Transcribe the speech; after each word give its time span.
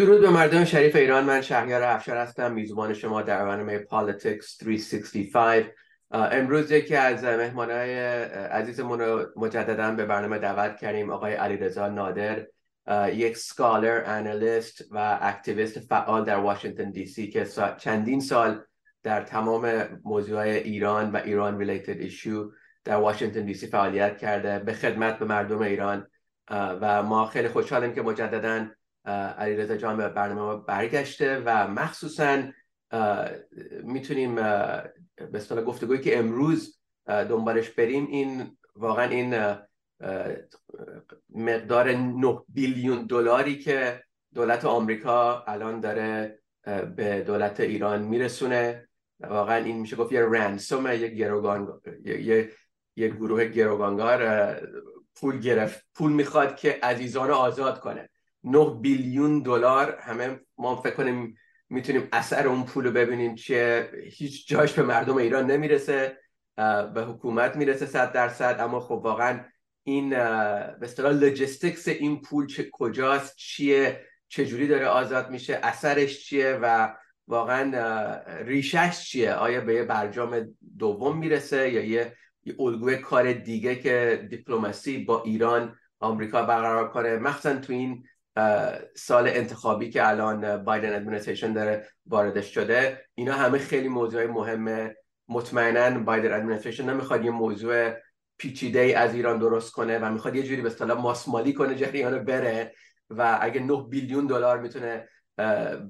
درود 0.00 0.20
به 0.20 0.30
مردم 0.30 0.64
شریف 0.64 0.96
ایران. 0.96 1.24
من 1.24 1.40
شهریار 1.40 1.82
افشار 1.82 2.16
هستم 2.16 2.52
میزبان 2.52 2.94
شما 2.94 3.22
در 3.22 3.44
برنامه 3.44 3.78
Politics 3.78 4.58
365 4.58 5.64
امروز 6.10 6.70
یکی 6.70 6.96
از 6.96 7.24
مهمانهای 7.24 7.98
عزیزمون 8.34 9.00
رو 9.00 9.26
مجددا 9.36 9.90
به 9.90 10.04
برنامه 10.04 10.38
دعوت 10.38 10.76
کردیم 10.76 11.10
آقای 11.10 11.34
علیرضا 11.34 11.88
نادر 11.88 12.46
یک 13.12 13.36
scholar 13.36 14.02
analyst 14.06 14.84
و 14.90 15.18
activist 15.20 15.78
فعال 15.78 16.24
در 16.24 16.36
واشنگتن 16.36 16.90
دی 16.90 17.06
سی 17.06 17.30
که 17.30 17.46
چندین 17.78 18.20
سال 18.20 18.64
در 19.02 19.22
تمام 19.22 19.88
موضوع 20.04 20.38
ایران 20.38 21.10
و 21.10 21.16
ایران 21.16 21.58
related 21.58 22.00
issue 22.00 22.52
در 22.84 22.96
واشنگتن 22.96 23.44
دی 23.44 23.54
سی 23.54 23.66
فعالیت 23.66 24.18
کرده. 24.18 24.58
به 24.58 24.72
خدمت 24.72 25.18
به 25.18 25.24
مردم 25.24 25.58
ایران 25.58 26.06
و 26.50 27.02
ما 27.02 27.26
خیلی 27.26 27.48
خوشحالیم 27.48 27.94
که 27.94 28.02
مجددا 28.02 28.66
علیرضا 29.04 29.76
جان 29.76 29.96
به 29.96 30.08
برنامه 30.08 30.62
برگشته 30.66 31.42
و 31.46 31.68
مخصوصا 31.68 32.42
می‌تونیم 33.82 34.34
به 34.34 35.34
اصطلاح 35.34 35.64
گفتگویی 35.64 36.00
که 36.00 36.18
امروز 36.18 36.80
دنبالش 37.06 37.70
بریم 37.70 38.06
این 38.06 38.56
واقعا 38.74 39.04
این 39.04 39.54
مقدار 41.34 41.92
9 41.92 42.42
بیلیون 42.48 43.06
دلاری 43.06 43.58
که 43.58 44.04
دولت 44.34 44.64
آمریکا 44.64 45.44
الان 45.46 45.80
داره 45.80 46.38
به 46.96 47.22
دولت 47.26 47.60
ایران 47.60 48.02
میرسونه. 48.02 48.88
واقعا 49.20 49.56
این 49.56 49.78
میشه 49.78 49.96
گفت 49.96 50.12
یه 50.12 50.20
رنسوم 50.20 50.92
یک 50.92 51.12
گروگان 51.12 51.80
یه 52.04 52.50
یه 52.96 53.08
گروه 53.08 53.44
گروگانگار 53.44 54.20
پول 55.14 55.40
گرفت 55.40 55.86
پول 55.94 56.12
می‌خواد 56.12 56.56
که 56.56 56.78
عزیزان 56.82 57.30
آزاد 57.30 57.80
کنه. 57.80 58.10
9 58.44 58.78
بیلیون 58.80 59.42
دلار 59.42 59.98
همه 60.00 60.40
ما 60.58 60.76
فکر 60.76 60.94
کنیم 60.94 61.36
می‌تونیم 61.68 62.08
اثر 62.12 62.48
اون 62.48 62.64
پول 62.64 62.84
رو 62.84 62.92
ببینیم 62.92 63.34
چه 63.34 63.90
هیچ 64.12 64.48
جاش 64.48 64.72
به 64.72 64.82
مردم 64.82 65.16
ایران 65.16 65.50
نمی‌رسه 65.50 66.18
به 66.94 67.04
حکومت 67.08 67.56
می‌رسه 67.56 67.86
صد 67.86 68.12
درصد. 68.12 68.56
اما 68.60 68.80
خب 68.80 69.00
واقعا 69.04 69.44
این 69.82 70.10
به 70.10 70.82
اصطلاح 70.82 71.12
لوجستیکس 71.12 71.88
این 71.88 72.20
پول 72.20 72.46
چه 72.46 72.68
کجاست 72.72 73.36
چیه 73.36 74.04
چجوری 74.28 74.68
داره 74.68 74.86
آزاد 74.86 75.30
میشه 75.30 75.60
اثرش 75.62 76.24
چیه 76.24 76.58
و 76.62 76.94
واقعا 77.28 77.72
ریشش 78.42 79.04
چیه؟ 79.04 79.34
آیا 79.34 79.60
به 79.60 79.74
یه 79.74 79.84
برجام 79.84 80.56
دوم 80.78 81.18
می‌رسه 81.18 81.70
یا 81.70 81.84
یه 81.84 82.16
الگوی 82.58 82.96
کار 82.96 83.32
دیگه 83.32 83.74
که 83.74 84.26
دیپلماسی 84.30 85.04
با 85.04 85.22
ایران 85.22 85.76
آمریکا 86.00 86.42
برقرار 86.42 86.88
کنه؟ 86.88 87.16
مخصوصا 87.16 87.56
تو 87.56 87.72
این 87.72 88.04
سال 88.96 89.28
انتخابی 89.28 89.90
که 89.90 90.08
الان 90.08 90.64
بایدن 90.64 90.94
ادمنستریشن 90.94 91.52
داره 91.52 91.88
واردش 92.06 92.54
شده 92.54 93.04
اینا 93.14 93.32
همه 93.32 93.58
خیلی 93.58 93.88
موضوع 93.88 94.26
مهمه. 94.26 94.96
مطمئنا 95.28 95.98
بایدن 95.98 96.32
ادمنستریشن 96.32 96.90
نمی‌خواد 96.90 97.24
یه 97.24 97.30
موضوع 97.30 97.90
پیچیده 98.38 98.80
ای 98.80 98.94
از 98.94 99.14
ایران 99.14 99.38
درست 99.38 99.72
کنه 99.72 99.98
و 99.98 100.12
می‌خواد 100.12 100.36
یه 100.36 100.42
جوری 100.42 100.62
به 100.62 100.68
اصطلاح 100.68 101.00
ماسمالی 101.00 101.52
کنه 101.52 101.74
جریان 101.74 102.24
بره 102.24 102.74
و 103.10 103.38
اگه 103.40 103.60
9 103.60 103.86
بیلیون 103.90 104.26
دلار 104.26 104.60
می‌تونه 104.60 105.08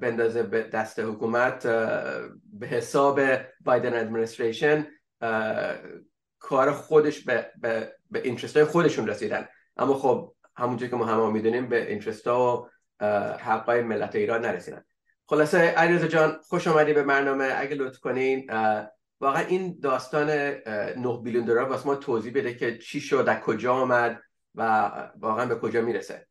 بندازه 0.00 0.42
به 0.42 0.62
دست 0.62 0.98
حکومت 0.98 1.66
به 2.52 2.66
حساب 2.66 3.20
بایدن 3.64 4.00
ادمنستریشن 4.00 4.86
کار 6.38 6.72
خودش 6.72 7.24
به, 7.24 7.50
به, 7.60 7.94
به 8.10 8.64
خودشون 8.64 9.08
رسیدن. 9.08 9.48
اما 9.76 9.94
خب 9.94 10.34
همونجور 10.56 10.88
که 10.88 10.96
ما 10.96 11.04
همه 11.04 11.30
می‌دونیم 11.32 11.68
به 11.68 11.90
اینترست 11.90 12.26
و 12.26 12.68
حقای 13.40 13.82
ملت 13.82 14.16
ایران 14.16 14.40
نرسیدن. 14.40 14.84
خلاصه 15.26 15.58
علیرضا 15.58 16.06
جان 16.06 16.38
خوش 16.48 16.68
آمدی 16.68 16.92
به 16.92 17.02
برنامه. 17.02 17.52
اگه 17.56 17.74
لطف 17.74 17.98
کنین 17.98 18.50
واقعا 19.20 19.42
این 19.48 19.78
داستان 19.82 20.30
9 20.30 21.20
بیلیون 21.22 21.44
دلار 21.44 21.68
واسه 21.68 21.86
ما 21.86 21.94
توضیح 21.94 22.32
بده 22.34 22.54
که 22.54 22.78
چی 22.78 23.00
شد 23.00 23.24
در 23.24 23.40
کجا 23.40 23.74
آمد 23.74 24.20
و 24.54 24.90
واقعا 25.18 25.46
به 25.46 25.54
کجا 25.54 25.80
می‌رسه. 25.80 26.26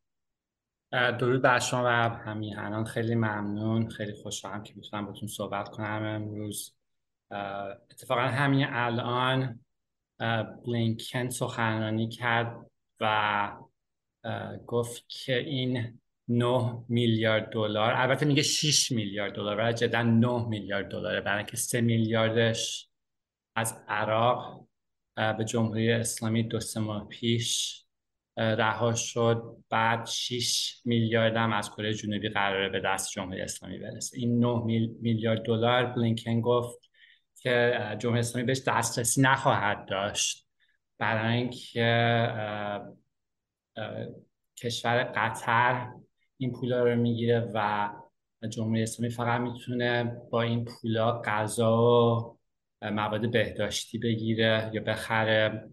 درود 0.92 1.42
بر 1.42 1.60
شما 1.60 1.84
و 1.84 1.88
همین 2.16 2.60
الان 2.60 2.86
خیلی 2.86 3.16
ممنون. 3.16 3.90
خیلی 3.90 4.14
خوشحالم 4.14 4.64
که 4.64 4.74
می‌تونم 4.76 5.06
باتون 5.06 5.28
صحبت 5.28 5.70
کنم 5.70 6.04
امروز. 6.04 6.76
اتفاقا 7.92 8.22
همین 8.22 8.66
الان 8.70 9.60
بلینکن 10.66 11.30
سخنرانی 11.30 12.10
کرد 12.10 12.56
و 13.00 13.52
گفت 14.68 15.06
که 15.08 15.38
این 15.38 16.00
9 16.28 16.86
میلیارد 16.90 17.50
دلار 17.50 17.94
البته 17.94 18.26
میگه 18.26 18.42
6 18.42 18.92
میلیارد 18.92 19.34
دلار 19.34 19.58
ولی 19.58 19.74
جدا 19.74 20.04
9 20.04 20.48
میلیارد 20.48 20.92
دلاره. 20.92 21.22
برای 21.22 21.46
که 21.46 21.58
3 21.58 21.82
میلیاردش 21.82 22.90
از 23.56 23.84
عراق 23.88 24.68
به 25.16 25.46
جمهوری 25.46 25.92
اسلامی 25.92 26.44
دو 26.44 26.60
سه 26.60 26.80
ماه 26.80 27.08
پیش 27.08 27.76
رها 28.38 28.96
شد. 28.96 29.44
بعد 29.70 30.06
6 30.06 30.82
میلیارد 30.86 31.36
هم 31.36 31.54
از 31.54 31.72
کره 31.72 31.94
جنوبی 31.94 32.30
قراره 32.30 32.70
به 32.70 32.80
دست 32.80 33.12
جمهوری 33.12 33.42
اسلامی 33.42 33.78
برسه. 33.78 34.18
این 34.18 34.40
9 34.40 34.64
میلیارد 35.02 35.44
دلار 35.44 35.86
بلینکن 35.86 36.42
گفت 36.42 36.80
که 37.42 37.80
جمهوری 38.00 38.20
اسلامی 38.20 38.46
بهش 38.46 38.62
دسترسی 38.68 39.22
نخواهد 39.22 39.86
داشت. 39.86 40.48
برای 40.98 41.38
اینکه 41.38 41.82
کشور 44.58 45.04
قطر 45.04 45.88
این 46.38 46.52
پولا 46.52 46.84
رو 46.84 46.96
می‌گیره 46.96 47.52
و 47.54 47.90
جمهوری 48.50 48.84
اسلامی 48.84 49.14
فقط 49.14 49.42
می‌تونه 49.42 50.04
با 50.32 50.42
این 50.42 50.66
پولا 50.66 51.22
غذا 51.22 51.78
و 52.82 52.92
مواد 52.92 53.32
بهداشتی 53.32 53.98
بگیره 53.98 54.72
یا 54.74 54.82
بخره. 54.82 55.70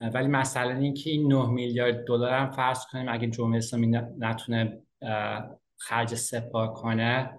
ولی 0.00 0.28
مثلا 0.28 0.76
اینکه 0.76 1.10
این 1.10 1.32
9 1.32 1.50
میلیارد 1.50 2.04
دلار 2.06 2.32
هم 2.32 2.50
فرض 2.50 2.86
کنیم 2.86 3.08
اگه 3.08 3.26
جمهوری 3.26 3.58
اسلامی 3.58 3.86
نتونه 4.18 4.82
خرج 5.76 6.14
سپاه 6.14 6.74
کنه 6.74 7.38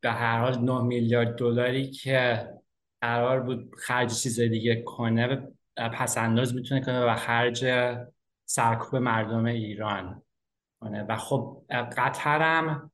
به 0.00 0.10
هر 0.10 0.40
حال 0.40 0.58
9 0.58 0.82
میلیارد 0.82 1.38
دلاری 1.38 1.90
که 1.90 2.48
قرار 3.00 3.40
بود 3.40 3.70
خرج 3.78 4.22
چیز 4.22 4.40
دیگه 4.40 4.82
کنه 4.82 5.48
پس 5.76 6.18
انداز 6.18 6.54
می‌تونه 6.54 6.80
کنه 6.80 7.00
و 7.04 7.14
خرج 7.14 7.64
سرکوب 8.50 8.96
مردم 8.96 9.44
ایران. 9.44 10.22
کنه 10.80 11.02
و 11.02 11.16
خب 11.16 11.62
قطر 11.70 12.42
هم 12.42 12.90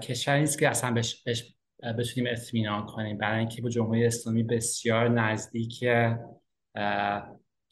کشوری 0.00 0.40
نیست 0.40 0.58
که 0.58 0.68
اصلا 0.68 0.94
بش, 0.94 1.24
بش 1.24 1.54
بتونیم 1.98 2.32
اطمینان 2.32 2.86
کنیم. 2.86 3.18
برای 3.18 3.38
اینکه 3.38 3.62
با 3.62 3.68
جمهوری 3.68 4.06
اسلامی 4.06 4.42
بسیار 4.42 5.08
نزدیک 5.08 5.84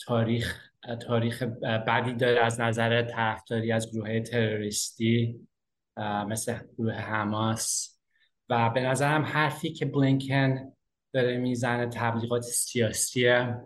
تاریخ 0.07 0.71
تاریخ 1.07 1.43
بدی 1.63 2.13
داره 2.13 2.41
از 2.41 2.61
نظر 2.61 3.03
طرفداری 3.03 3.73
از 3.73 3.93
گروه 3.93 4.21
تروریستی 4.21 5.47
مثل 6.27 6.59
گروه 6.79 6.95
حماس. 6.95 7.99
و 8.49 8.71
به 8.71 8.81
نظرم 8.81 9.23
حرفی 9.23 9.73
که 9.73 9.87
بلینکن 9.87 10.73
داره 11.13 11.37
می‌زنه 11.37 11.87
تبلیغات 11.87 12.43
سیاسیه 12.43 13.61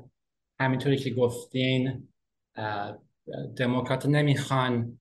همینطوری 0.60 0.96
که 0.96 1.10
گفتین 1.10 2.08
دموکرات 3.56 4.06
نمی‌خوان 4.06 5.00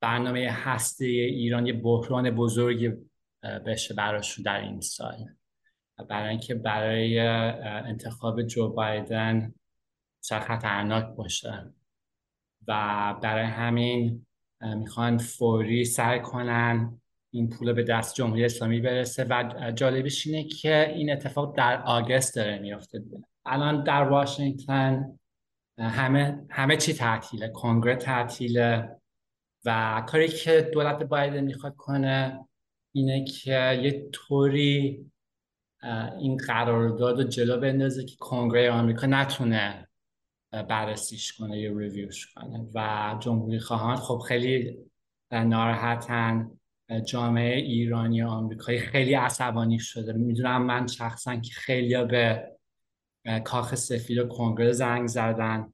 برنامه 0.00 0.48
هسته 0.50 1.04
ایران 1.04 1.66
یه 1.66 1.72
بحران 1.72 2.30
بزرگی 2.30 2.92
بشه 3.66 3.94
براشون 3.94 4.42
در 4.44 4.60
این 4.60 4.80
سال. 4.80 5.14
برای 6.08 6.28
اینکه 6.28 6.54
برای 6.54 7.20
انتخاب 7.20 8.42
جو 8.42 8.72
بایدن 8.72 9.54
چه 10.20 10.38
خطرناک 10.38 11.16
باشه. 11.16 11.72
و 12.68 13.14
برای 13.22 13.44
همین 13.44 14.26
می‌خوان 14.60 15.18
فوری 15.18 15.84
سعی 15.84 16.20
کنن 16.20 17.00
این 17.30 17.48
پول 17.48 17.72
به 17.72 17.82
دست 17.82 18.14
جمهوری 18.14 18.44
اسلامی 18.44 18.80
برسه. 18.80 19.26
و 19.30 19.72
جالبش 19.74 20.26
اینه 20.26 20.44
که 20.44 20.92
این 20.94 21.12
اتفاق 21.12 21.56
در 21.56 21.82
آگست 21.82 22.36
داره 22.36 22.58
میافته. 22.58 23.02
الان 23.46 23.84
در 23.84 24.02
واشنگتن 24.02 25.18
همه 25.88 26.46
همه 26.50 26.76
چی 26.76 26.94
تعطیله. 26.94 27.48
کنگره 27.48 27.96
تعطیله. 27.96 28.96
و 29.64 30.02
کاری 30.06 30.28
که 30.28 30.70
دولت 30.72 31.02
بایدن 31.02 31.44
می‌خواد 31.44 31.76
کنه 31.76 32.48
اینه 32.92 33.24
که 33.24 33.80
یه 33.82 34.08
طوری 34.12 35.06
این 36.18 36.36
قرارداد 36.36 37.20
رو 37.20 37.28
جلو 37.28 37.60
بندازه 37.60 38.04
که 38.04 38.16
کنگره 38.16 38.70
آمریکا 38.70 39.06
نتونه 39.06 39.88
بررسیش 40.52 41.32
کنه 41.32 41.58
یا 41.58 41.78
ریویوش 41.78 42.34
کنه. 42.34 42.66
و 42.74 43.16
جمهوری 43.20 43.58
خواهان 43.58 43.96
خب 43.96 44.18
خیلی 44.28 44.78
ناراحتن. 45.32 46.50
جامعه 47.04 47.56
ایرانی 47.56 48.22
و 48.22 48.26
آمریکایی 48.26 48.78
خیلی 48.78 49.14
عصبانی 49.14 49.78
شده. 49.78 50.12
می‌دونم 50.12 50.62
من 50.62 50.86
شخصا 50.86 51.36
که 51.36 51.52
خیلی 51.54 52.04
به 52.04 52.50
کاخ 53.44 53.74
سفید 53.74 54.28
کنگره 54.28 54.72
زنگ 54.72 55.08
زدن. 55.08 55.72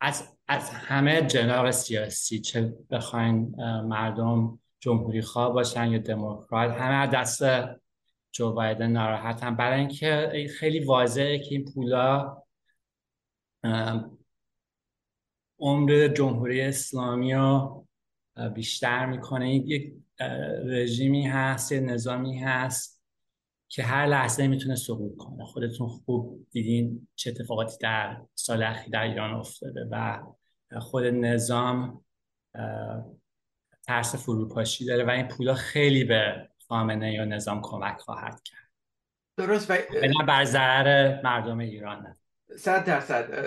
از 0.00 0.36
از 0.48 0.70
همه 0.70 1.22
جناق 1.22 1.70
سیاسی 1.70 2.40
چه 2.40 2.74
بخواین 2.90 3.54
مردم 3.82 4.58
جمهوری 4.80 5.22
خواه 5.22 5.52
باشن 5.52 5.86
یا 5.86 5.98
دموکرات 5.98 6.72
همه 6.72 7.06
دست 7.06 7.42
جو 8.32 8.52
بایدن 8.52 8.90
ناراحتن. 8.90 9.56
برای 9.56 9.80
اینکه 9.80 10.46
خیلی 10.58 10.84
واضحه 10.84 11.38
که 11.38 11.54
این 11.54 11.64
پولا 11.64 12.36
عمر 15.58 16.08
جمهوری 16.08 16.60
اسلامی 16.60 17.34
رو 17.34 17.86
بیشتر 18.54 19.06
می‌کنه. 19.06 19.54
یک 19.54 19.94
رژیمی 20.64 21.26
هست 21.26 21.72
یه 21.72 21.80
نظامی 21.80 22.38
هست. 22.38 22.93
که 23.74 23.82
هر 23.82 24.06
لحظه 24.06 24.48
می‌تونه 24.48 24.76
سقوط 24.76 25.16
کنه. 25.16 25.44
خودتون 25.44 25.88
خوب 25.88 26.46
دیدین 26.50 27.08
چه 27.14 27.30
اتفاقاتی 27.30 27.76
در 27.80 28.22
سال 28.34 28.62
اخیر 28.62 28.90
در 28.92 29.02
ایران 29.02 29.34
افتاده 29.34 29.88
و 29.90 30.20
خود 30.80 31.04
نظام 31.04 32.04
ترس 33.82 34.14
فروپاشی 34.14 34.86
داره 34.86 35.04
و 35.04 35.10
این 35.10 35.28
پولا 35.28 35.54
خیلی 35.54 36.04
به 36.04 36.48
خامنه 36.68 37.12
یا 37.12 37.24
نظام 37.24 37.60
کمک 37.62 37.98
خواهد 37.98 38.42
کرد. 38.42 38.70
درست 39.36 39.70
و 39.70 39.74
بر 40.28 40.44
ضرر 40.44 41.22
مردم 41.22 41.58
ایرانه. 41.58 42.16
صد 42.58 42.84
درصد. 42.84 43.44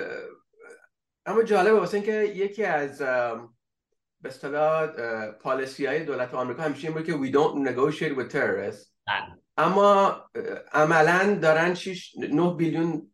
اما 1.25 1.43
جالبه 1.43 1.79
واسه 1.79 1.97
اینکه 1.97 2.13
یکی 2.13 2.63
از 2.63 2.99
به 4.21 4.29
اصطلاح 4.29 4.87
پالیسی 5.31 5.85
های 5.85 6.05
دولت 6.05 6.33
آمریکا 6.33 6.63
همیشه 6.63 6.87
این 6.87 6.97
بود 6.97 7.05
که 7.05 7.11
we 7.13 7.31
don't 7.33 7.69
negotiate 7.69 8.17
with 8.17 8.31
terrorists. 8.31 8.91
بله. 9.07 9.46
اما 9.57 10.23
عملا 10.73 11.39
دارن 11.41 11.73
6 11.73 12.15
9 12.17 12.53
بیلیون 12.53 13.11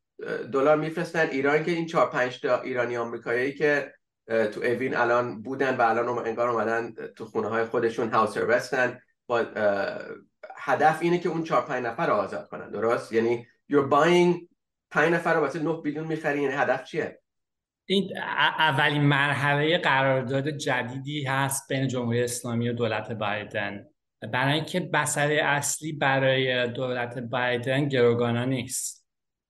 دلار 0.51 0.77
میفرستن. 0.77 1.29
ایران 1.29 1.63
که 1.63 1.71
این 1.71 1.85
4 1.85 2.09
5 2.09 2.41
تا 2.41 2.61
ایرانی 2.61 2.97
آمریکایی 2.97 3.53
که 3.53 3.93
تو 4.27 4.61
اوین 4.61 4.95
الان 4.95 5.41
بودن 5.41 5.75
و 5.75 5.81
الان 5.81 6.27
انگار 6.27 6.49
اومدن 6.49 6.93
تو 7.15 7.25
خونه 7.25 7.47
های 7.47 7.65
خودشون 7.65 8.09
هاوس 8.09 8.37
اربستن 8.37 8.99
با 9.27 9.45
هدف 10.57 10.97
اینه 11.01 11.19
که 11.19 11.29
اون 11.29 11.43
4 11.43 11.61
5 11.61 11.85
نفر 11.85 12.07
رو 12.07 12.13
آزاد 12.13 12.47
کنن. 12.47 12.69
درست؟ 12.71 13.11
یعنی 13.11 13.47
you're 13.71 13.91
buying 13.91 14.47
5 14.91 15.13
نفر 15.13 15.29
واسه 15.29 15.59
9 15.59 15.81
بیلیون 15.81 16.07
می‌خری 16.07 16.41
یعنی 16.41 16.53
هدف 16.55 16.83
چیه؟ 16.83 17.19
این 17.85 18.17
اولین 18.59 19.01
مرحله 19.01 19.77
قرارداد 19.77 20.49
جدیدی 20.49 21.23
هست 21.23 21.67
بین 21.69 21.87
جمهوری 21.87 22.23
اسلامی 22.23 22.69
و 22.69 22.73
دولت 22.73 23.11
بایدن. 23.11 23.85
برای 24.31 24.53
اینکه 24.53 24.89
مسئله 24.93 25.33
اصلی 25.43 25.91
برای 25.91 26.67
دولت 26.67 27.19
بایدن 27.19 27.87
گروگانا 27.87 28.45
نیست. 28.45 29.07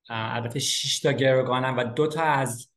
البته 0.09 0.59
6 0.59 0.99
تا 0.99 1.11
گروگانن 1.11 1.75
و 1.75 1.83
دو 1.83 2.07
تا 2.07 2.23
از 2.23 2.69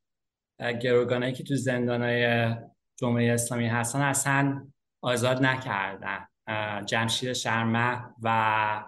گروگانایی 0.81 1.33
که 1.33 1.45
تو 1.45 1.55
زندانهای 1.55 2.55
جمهوری 2.97 3.31
اسلامی 3.31 3.67
هستن 3.67 4.01
اصلا 4.01 4.67
آزاد 5.03 5.43
نکردن. 5.43 6.27
جمشید 6.87 7.33
شرمه 7.33 8.03
و 8.23 8.85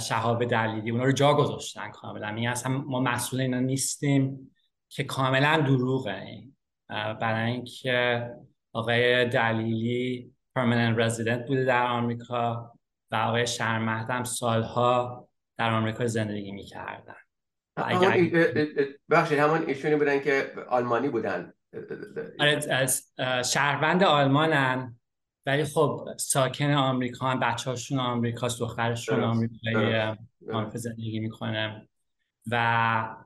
شهاب 0.00 0.44
دلیلی 0.44 0.90
اونا 0.90 1.04
رو 1.04 1.12
جا 1.12 1.34
گذاشتن 1.34 1.90
کاملا. 1.90 2.28
این 2.28 2.48
اصلا 2.48 2.72
ما 2.72 3.00
مسئول 3.00 3.40
اینا 3.40 3.60
نیستیم 3.60 4.54
که 4.88 5.04
کاملا 5.04 5.56
دروغه 5.66 6.22
این. 6.22 6.56
برای 6.88 7.52
اینکه 7.52 8.28
آقای 8.72 9.28
دلیلی 9.28 10.32
پرمننت 10.56 10.98
رزیدنت 10.98 11.46
بوده 11.46 11.64
در 11.64 11.86
آمریکا 11.86 12.72
و 13.10 13.16
آقای 13.16 13.46
شرمهد 13.46 14.10
هم 14.10 14.24
سالها 14.24 15.28
در 15.58 15.70
آمریکا 15.70 16.06
زندگی 16.06 16.52
می‌کردن. 16.52 17.14
بخشید 19.10 19.38
همون 19.38 19.64
ایشونی 19.66 19.96
بودن 19.96 20.20
که 20.20 20.52
آلمانی 20.68 21.08
بودن. 21.08 21.52
آره 22.40 22.86
شهروند 23.42 24.02
آلمانن 24.02 24.96
ولی 25.46 25.64
خب 25.64 26.08
ساکن 26.16 26.70
آمریکا 26.70 27.26
هم 27.26 27.40
بچه 27.40 27.70
هاشون 27.70 27.98
آمریکاست 27.98 28.60
دخترشون 28.60 29.24
آمریکایی 29.24 29.94
آمریکا 30.52 30.78
زندگی 30.78 31.20
می‌کنه. 31.20 31.88
و 32.50 33.16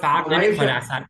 فرق 0.00 0.32
نمی‌کنه 0.32 0.72
اصلا. 0.72 1.04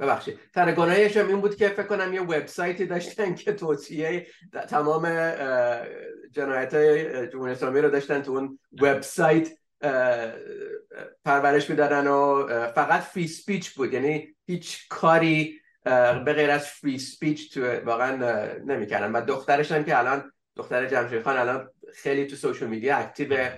ببخشید. 0.00 0.38
تنها 0.54 0.77
گناهش 0.77 1.16
هم 1.16 1.28
این 1.28 1.40
بود 1.40 1.56
که 1.56 1.68
فکر 1.68 1.86
کنم 1.86 2.12
یه 2.12 2.20
وبسایتی 2.20 2.86
داشتن 2.86 3.34
که 3.34 3.52
توصیه 3.52 4.26
تمام 4.68 5.02
جنایت 6.32 6.74
های 6.74 7.28
جمهوری 7.28 7.52
اسلامی 7.52 7.80
رو 7.80 7.90
داشتن 7.90 8.22
تو 8.22 8.32
اون 8.32 8.58
وبسایت 8.80 9.48
پوشش 11.24 11.70
می‌دادن 11.70 12.06
و 12.06 12.46
فقط 12.66 13.00
free 13.00 13.28
speech 13.28 13.74
بود. 13.74 13.92
یعنی 13.92 14.34
هیچ 14.46 14.88
کاری 14.88 15.60
به 16.24 16.32
غیر 16.32 16.50
از 16.50 16.66
free 16.66 16.98
speech 16.98 17.54
تو 17.54 17.80
واقعا 17.84 18.16
نمی‌کردن. 18.64 19.12
و 19.12 19.20
دخترش 19.20 19.72
هم 19.72 19.84
که 19.84 19.98
الان 19.98 20.32
دختر 20.56 20.86
جمشید 20.86 21.22
خان 21.22 21.36
الان 21.36 21.70
خیلی 21.94 22.26
تو 22.26 22.36
social 22.36 22.68
media 22.68 22.96
active 22.96 23.48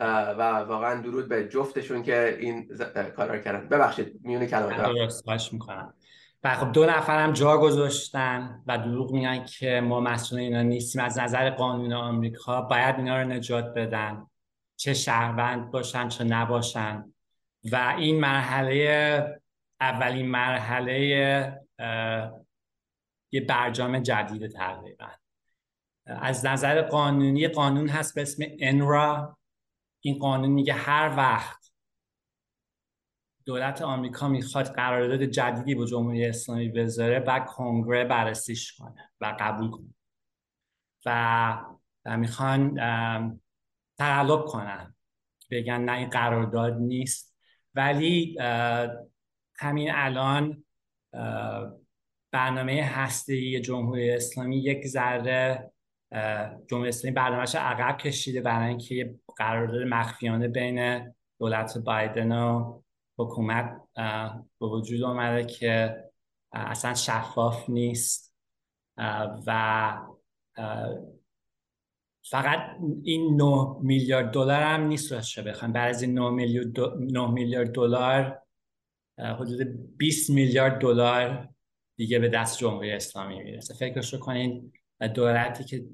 و 0.00 0.42
واقعا 0.68 1.00
درود 1.02 1.28
به 1.28 1.48
جفتشون 1.48 2.02
که 2.02 2.36
این 2.40 2.68
کارا 3.16 3.38
کردن. 3.38 3.68
ببخشید 3.68 4.20
میونه 4.22 4.46
کلمات 4.46 4.76
درست 4.76 5.52
می‌کنم. 5.52 5.94
و 6.44 6.54
خب 6.54 6.72
دو 6.72 6.86
نفرم 6.86 7.32
جا 7.32 7.58
گذاشتن 7.58 8.62
و 8.66 8.78
دروغ 8.78 9.12
میگن 9.12 9.44
که 9.44 9.80
ما 9.80 10.00
مسئول 10.00 10.40
اینا 10.40 10.62
نیستیم. 10.62 11.02
از 11.02 11.18
نظر 11.18 11.50
قانون 11.50 11.92
آمریکا 11.92 12.60
باید 12.60 12.96
اینا 12.96 13.22
رو 13.22 13.28
نجات 13.28 13.74
بدن. 13.74 14.26
چه 14.76 14.94
شهروند 14.94 15.70
باشن 15.70 16.08
چه 16.08 16.24
نباشن. 16.24 17.12
و 17.72 17.94
این 17.98 18.20
مرحله 18.20 19.40
اولین 19.80 20.26
مرحله 20.26 21.00
یه 23.32 23.40
برجام 23.40 23.98
جدید 23.98 24.46
تقریبا. 24.46 25.06
از 26.06 26.46
نظر 26.46 26.82
قانونی 26.82 27.48
قانون 27.48 27.88
هست 27.88 28.14
به 28.14 28.22
اسم 28.22 28.44
انرا 28.60 29.38
این 30.06 30.18
قانون 30.18 30.50
میگه 30.50 30.72
هر 30.72 31.16
وقت 31.16 31.72
دولت 33.44 33.82
آمریکا 33.82 34.28
می‌خواد 34.28 34.66
قرارداد 34.66 35.22
جدیدی 35.22 35.74
با 35.74 35.86
جمهوری 35.86 36.26
اسلامی 36.26 36.68
بذاره 36.68 37.20
بعد 37.20 37.46
کنگره 37.46 38.04
بررسیش 38.04 38.72
کنه 38.72 39.10
و 39.20 39.36
قبول 39.40 39.70
کنه. 39.70 39.94
و 41.06 42.16
می‌خوان 42.16 42.74
تقلب 43.98 44.44
کنن. 44.44 44.94
بگن 45.50 45.80
نه 45.80 45.92
این 45.92 46.08
قرارداد 46.08 46.74
نیست. 46.74 47.36
ولی 47.74 48.38
همین 49.58 49.90
الان 49.94 50.64
برنامه 52.30 52.82
هسته 52.82 53.60
جمهوری 53.60 54.10
اسلامی 54.10 54.58
یک 54.58 54.86
ذره 54.86 55.72
جمهوری 56.66 56.88
اسلامی 56.88 57.14
برنامهش 57.14 57.54
عقب 57.54 57.98
کشیده 57.98 58.40
برای 58.40 58.68
اینکه 58.68 59.14
قرارداد 59.36 59.82
مخفیانه 59.82 60.48
بین 60.48 61.10
دولت 61.40 61.78
بایدن 61.78 62.32
و 62.32 62.80
حکومت 63.18 63.80
به 64.60 64.66
وجود 64.66 65.02
آمده 65.02 65.44
که 65.44 66.04
اصلا 66.52 66.94
شفاف 66.94 67.70
نیست. 67.70 68.36
و 69.46 69.98
فقط 72.30 72.60
این 73.02 73.42
9 73.42 73.76
میلیارد 73.82 74.30
دلار 74.30 74.62
هم 74.62 74.86
نیست 74.86 75.12
راستش 75.12 75.38
بخوایم. 75.38 75.72
بعد 75.72 75.94
از 75.94 76.02
این 76.02 76.18
9 76.18 77.30
میلیارد 77.30 77.72
دلار 77.72 78.42
حدود 79.18 79.96
20 79.96 80.30
میلیارد 80.30 80.80
دلار 80.80 81.48
دیگه 81.96 82.18
به 82.18 82.28
دست 82.28 82.58
جمهوری 82.58 82.92
اسلامی 82.92 83.42
می‌رسه. 83.42 83.74
فکرش 83.74 84.14
رو 84.14 84.20
کنین 84.20 84.72
دولتی 85.00 85.64
که 85.64 85.84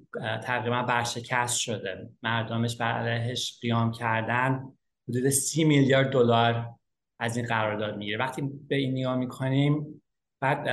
تقریبا 0.42 0.82
برشکست 0.82 1.58
شده. 1.58 2.10
مردمش 2.22 2.76
بر 2.76 2.92
علیهش 2.92 3.58
قیام 3.60 3.92
کردن 3.92 4.72
حدود 5.08 5.28
سی 5.28 5.64
میلیارد 5.64 6.12
دلار 6.12 6.74
از 7.20 7.36
این 7.36 7.46
قرارداد 7.46 7.96
می‌گیره. 7.96 8.18
وقتی 8.18 8.42
به 8.68 8.76
این 8.76 8.98
نگاه 8.98 9.16
می‌کنیم 9.16 10.02
بعد 10.40 10.64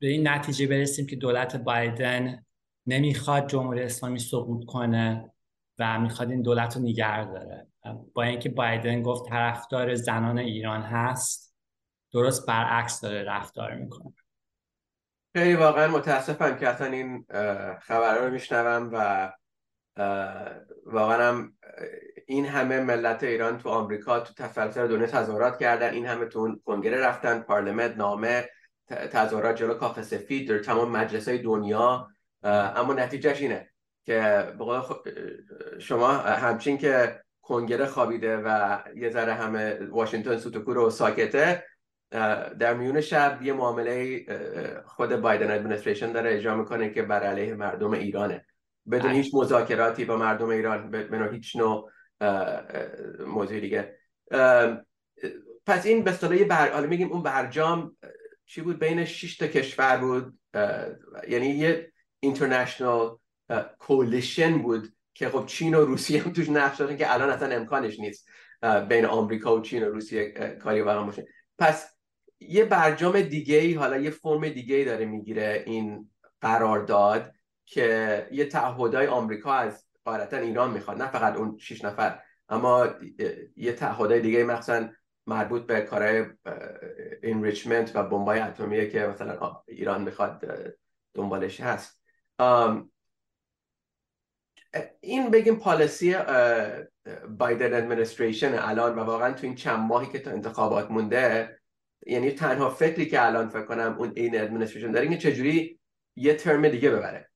به 0.00 0.08
این 0.08 0.28
نتیجه 0.28 0.66
برسیم 0.66 1.06
که 1.06 1.16
دولت 1.16 1.56
بایدن 1.56 2.44
نمی‌خواد 2.86 3.48
جمهوری 3.48 3.82
اسلامی 3.82 4.18
سقوط 4.18 4.64
کنه 4.64 5.32
و 5.78 6.00
می‌خواد 6.00 6.30
این 6.30 6.42
دولت 6.42 6.76
رو 6.76 6.82
نگه 6.82 7.24
داره. 7.24 7.66
با 8.14 8.22
اینکه 8.22 8.48
بایدن 8.48 9.02
گفت 9.02 9.28
طرفدار 9.28 9.94
زنان 9.94 10.38
ایران 10.38 10.82
هست 10.82 11.54
درست 12.12 12.46
برعکس 12.46 13.00
داره 13.00 13.22
رفتار 13.22 13.74
می‌کنه. 13.74 14.14
خیلی 15.34 15.54
واقعا 15.54 15.88
متاسفم 15.88 16.56
که 16.56 16.68
اصلا 16.68 16.86
این 16.86 17.26
خبر 17.80 18.18
رو 18.18 18.30
میشنوم 18.30 18.90
و 18.92 19.32
واقعا 20.86 21.28
هم 21.28 21.56
این 22.26 22.46
همه 22.46 22.80
ملت 22.80 23.22
ایران 23.22 23.58
تو 23.58 23.68
آمریکا 23.68 24.20
تو 24.20 24.34
تفلسر 24.34 24.86
دنیا 24.86 25.06
تظاهرات 25.06 25.58
کردن. 25.58 25.94
این 25.94 26.06
همه 26.06 26.26
تو 26.26 26.56
کنگره 26.64 27.00
رفتن 27.00 27.40
پارلمنت 27.40 27.96
نامه 27.96 28.48
تظاهرات 28.86 29.56
جلو 29.56 29.74
کاخ 29.74 30.02
سفید 30.02 30.48
در 30.48 30.58
تمام 30.58 30.90
مجلس 30.90 31.28
های 31.28 31.38
دنیا 31.38 32.08
اما 32.42 32.94
نتیجهش 32.94 33.40
اینه 33.40 33.70
که 34.04 34.46
شما 35.78 36.12
همچین 36.12 36.78
که 36.78 37.22
کنگره 37.42 37.86
خوابیده 37.86 38.36
و 38.36 38.78
یه 38.96 39.10
ذره 39.10 39.34
همه 39.34 39.78
واشنگتن 39.90 40.38
سوتوکو 40.38 40.74
رو 40.74 40.90
ساکته 40.90 41.64
در 42.58 42.74
میون 42.74 43.00
شب 43.00 43.42
یه 43.42 43.52
معامله 43.52 44.26
خود 44.86 45.16
بایدن 45.16 45.50
ادمنستریشن 45.50 46.12
داره 46.12 46.34
اجرا 46.34 46.56
می‌کنه 46.56 46.90
که 46.90 47.02
بر 47.02 47.22
علیه 47.22 47.54
مردم 47.54 47.90
ایرانه. 47.90 48.46
بدون 48.90 49.10
بله. 49.10 49.12
هیچ 49.12 49.34
مذاکراتی 49.34 50.04
با 50.04 50.16
مردم 50.16 50.48
ایران 50.48 50.90
بدون 50.90 51.34
هیچ 51.34 51.56
نوع 51.56 51.90
موضوع 53.26 53.60
دیگه. 53.60 53.96
پس 55.66 55.86
این 55.86 56.04
به 56.04 56.10
اصطلاح 56.10 56.44
بر... 56.44 56.72
حالا 56.72 56.86
میگیم 56.86 57.12
اون 57.12 57.22
برجام 57.22 57.96
چی 58.46 58.60
بود؟ 58.60 58.78
بین 58.78 59.04
6 59.04 59.36
تا 59.36 59.46
کشور 59.46 59.96
بود. 59.96 60.38
یعنی 61.28 61.46
یه 61.46 61.92
international 62.20 63.18
coalition 63.78 64.58
بود 64.58 64.92
که 65.14 65.28
خب 65.28 65.46
چین 65.46 65.74
و 65.74 65.84
روسیه 65.84 66.22
هم 66.22 66.32
توش 66.32 66.48
نقش 66.48 66.76
دارن 66.76 66.96
که 66.96 67.14
الان 67.14 67.30
اصلا 67.30 67.56
امکانش 67.56 68.00
نیست 68.00 68.28
بین 68.88 69.04
آمریکا 69.04 69.56
و 69.56 69.60
چین 69.60 69.82
و 69.82 69.90
روسیه 69.90 70.30
کاری 70.62 70.80
واقعا 70.80 71.02
باشه. 71.02 71.26
پس 71.58 71.91
یه 72.48 72.64
برجام 72.64 73.20
دیگه 73.20 73.56
ای 73.56 73.74
حالا 73.74 73.96
یه 73.96 74.10
فرم 74.10 74.48
دیگه 74.48 74.76
ای 74.76 74.84
داره 74.84 75.04
می‌گیره 75.04 75.62
این 75.66 76.10
قرارداد 76.40 77.32
که 77.66 78.28
یه 78.32 78.44
تعهدای 78.44 79.06
آمریکا 79.06 79.52
از 79.52 79.86
قاعدتا 80.04 80.36
ایران 80.36 80.70
می‌خواد 80.70 81.02
نه 81.02 81.10
فقط 81.10 81.36
اون 81.36 81.58
6 81.58 81.84
نفر. 81.84 82.18
اما 82.48 82.88
یه 83.56 83.72
تعهدای 83.72 84.20
دیگه 84.20 84.44
مثلا 84.44 84.92
مربوط 85.26 85.66
به 85.66 85.80
کارهای 85.80 86.24
enrichment 87.22 87.96
و 87.96 88.02
بمبای 88.02 88.40
اتمیه 88.40 88.90
که 88.90 89.00
مثلا 89.00 89.62
ایران 89.68 90.02
می‌خواد 90.02 90.44
دنبالش 91.14 91.60
هست. 91.60 92.02
این 95.00 95.30
بگیم 95.30 95.56
policy 95.56 96.16
بایدن 97.38 97.74
administration 97.74 98.54
الان 98.54 98.98
و 98.98 99.02
واقعا 99.02 99.32
تو 99.32 99.46
این 99.46 99.54
چند 99.54 99.78
ماهی 99.78 100.12
که 100.12 100.18
تا 100.18 100.30
انتخابات 100.30 100.90
مونده 100.90 101.58
یعنی 102.06 102.30
تنها 102.30 102.70
فکری 102.70 103.06
که 103.06 103.26
الان 103.26 103.48
فکر 103.48 103.64
کنم 103.64 103.96
اون 103.98 104.12
این 104.16 104.40
administration 104.40 104.92
داره 104.92 105.04
اینه 105.04 105.18
چجوری 105.18 105.80
یه 106.16 106.34
ترم 106.34 106.68
دیگه 106.68 106.90
ببره. 106.90 107.30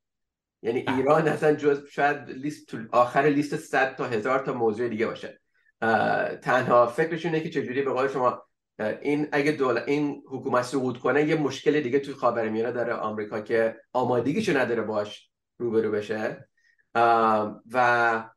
یعنی 0.62 0.82
بله. 0.82 0.96
ایران 0.96 1.28
اصلا 1.28 1.54
جز 1.54 1.85
شاید 1.90 2.30
لیست 2.30 2.75
آخر 2.92 3.23
لیست 3.23 3.56
100 3.56 3.96
تا 3.96 4.04
هزار 4.04 4.38
تا 4.38 4.52
موضوع 4.52 4.88
دیگه 4.88 5.06
باشه. 5.06 5.40
تنها 6.42 6.87
فکرشونه 6.87 7.40
که 7.40 7.50
چجوری 7.50 7.82
به 7.82 7.92
قول 7.92 8.08
شما 8.08 8.46
این 8.78 9.28
اگه 9.32 9.52
دول 9.52 9.78
این 9.78 10.23
حکومت 10.28 10.62
سقوط 10.62 10.99
کنه 10.99 11.25
یه 11.25 11.37
مشکل 11.37 11.80
دیگه 11.80 11.99
توی 11.99 12.14
خاورمیانه 12.14 12.73
داره 12.73 12.92
آمریکا 12.92 13.40
که 13.40 13.76
آمادگیشو 13.92 14.58
نداره 14.58 14.82
باش 14.82 15.30
روبرو 15.58 15.90
بشه. 15.90 16.49
و 17.73 18.30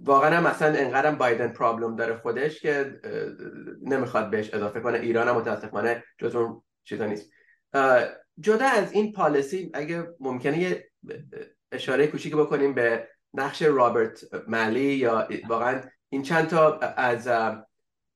واقعا 0.00 0.40
مثلا 0.40 0.78
انقدر 0.78 1.10
بایدن 1.10 1.48
پرابلم 1.48 1.96
داره 1.96 2.16
خودش 2.16 2.60
که 2.60 3.00
نمی‌خواد 3.82 4.30
بهش 4.30 4.54
اضافه 4.54 4.80
کنه. 4.80 4.98
ایران 4.98 5.28
هم 5.28 5.36
متاسفانه 5.36 6.04
جز 6.18 6.36
اون 6.36 6.62
چیزا 6.84 7.06
نیست. 7.06 7.30
جدا 8.40 8.66
از 8.66 8.92
این 8.92 9.12
پالیسی 9.12 9.70
اگه 9.74 10.08
ممکنه 10.20 10.58
یه 10.58 10.90
اشاره 11.72 12.06
کوچیکی 12.06 12.36
بکنیم 12.36 12.74
به 12.74 13.08
نقش 13.34 13.62
رابرت 13.62 14.20
مالی 14.48 14.94
یا 14.94 15.28
واقعا 15.48 15.80
این 16.08 16.22
چند 16.22 16.48
تا 16.48 16.78
از 16.78 17.28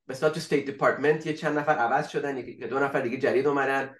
مثلا 0.07 0.29
تو 0.29 0.35
State 0.35 0.65
Department 0.65 1.25
یه 1.25 1.33
چند 1.33 1.59
نفر 1.59 1.73
عوض 1.73 2.07
شدن 2.07 2.37
یه 2.37 2.67
دو 2.67 2.79
نفر 2.79 3.01
دیگه 3.01 3.17
جدید 3.17 3.47
اومدن. 3.47 3.95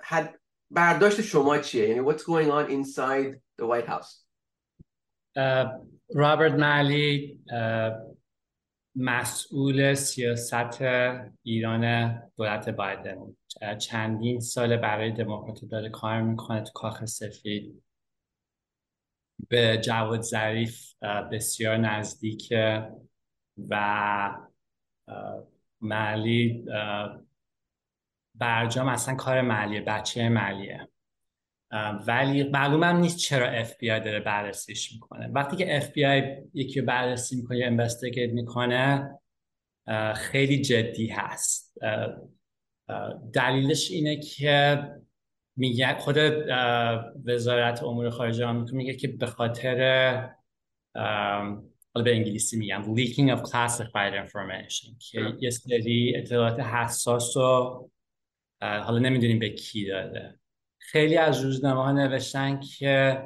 حد 0.00 0.40
برداشت 0.70 1.20
شما 1.20 1.58
چیه؟ 1.58 1.88
یعنی 1.88 2.10
what's 2.10 2.20
going 2.20 2.50
on 2.50 2.70
inside 2.70 3.40
the 3.60 3.64
White 3.64 3.88
House 3.88 4.25
رابرت 6.14 6.52
مالی 6.52 7.40
مسئول 8.96 9.94
سیاست 9.94 10.82
ایران 11.42 12.14
دولت 12.36 12.68
بایدن. 12.68 13.36
چندین 13.78 14.40
سال 14.40 14.76
برای 14.76 15.12
دموکرات 15.12 15.64
داره 15.64 15.88
کار 15.88 16.22
می‌کنه 16.22 16.62
تو 16.62 16.72
کاخ 16.74 17.04
سفید. 17.04 17.82
به 19.48 19.78
جواد 19.84 20.20
ظریف 20.20 20.94
بسیار 21.32 21.76
نزدیکه 21.76 22.90
و 23.68 24.38
مالی 25.80 26.64
برجام 28.34 28.88
اصلا 28.88 29.14
کار 29.14 29.40
مالیه 29.40 29.80
بچه 29.80 30.28
مالیه 30.28 30.88
ولی 32.06 32.42
معلومم 32.42 32.96
نیست 32.96 33.18
چرا 33.18 33.48
اف 33.48 33.76
بی 33.76 33.90
آی 33.90 34.00
داره 34.00 34.20
بررسیش 34.20 34.92
می‌کنه. 34.92 35.26
وقتی 35.26 35.56
که 35.56 35.76
اف 35.76 35.90
بی 35.90 36.04
آی 36.04 36.36
یکی 36.54 36.80
رو 36.80 36.86
بررسی 36.86 37.36
می‌کنه 37.36 37.58
یا 37.58 37.68
investigate 37.68 38.30
می‌کنه 38.30 39.10
خیلی 40.14 40.60
جدی 40.60 41.06
هست. 41.06 41.78
دلیلش 43.32 43.90
اینه 43.90 44.20
که 44.20 44.82
میگه 45.56 45.98
خود 45.98 46.16
وزارت 47.24 47.82
امور 47.82 48.10
خارجه 48.10 48.44
آمریکا 48.44 48.76
میگه 48.76 48.94
که 48.94 49.08
به 49.08 49.26
خاطر 49.26 49.76
حالا 51.94 52.04
به 52.04 52.14
انگلیسی 52.14 52.56
میگم 52.58 52.96
leaking 52.96 53.36
of 53.36 53.40
classified 53.50 54.26
information 54.26 54.98
که 54.98 55.36
یه 55.40 55.50
سری 55.50 56.12
اطلاعات 56.16 56.60
حساس 56.60 57.36
رو 57.36 57.90
حالا 58.62 58.98
نمی‌دونیم 58.98 59.38
به 59.38 59.48
کی 59.48 59.86
داده. 59.86 60.38
خیلی 60.86 61.16
از 61.16 61.44
روزنامه 61.44 61.82
ها 61.82 61.92
نوشتن 61.92 62.60
که 62.60 63.22